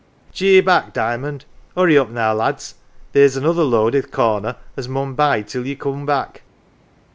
Gee 0.33 0.61
back, 0.61 0.93
Diamond! 0.93 1.45
Hurry 1.77 1.95
up, 1.95 2.09
now, 2.09 2.33
lads; 2.33 2.73
theer's 3.13 3.37
another 3.37 3.61
load 3.63 3.89
i 3.95 4.01
th 4.01 4.05
1 4.05 4.11
corner, 4.11 4.55
as 4.75 4.89
mun 4.89 5.13
bide 5.13 5.47
till 5.47 5.67
ye 5.67 5.75
coom 5.75 6.07
back." 6.07 6.41